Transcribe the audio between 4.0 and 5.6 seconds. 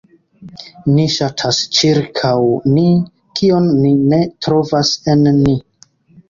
ne trovas en ni.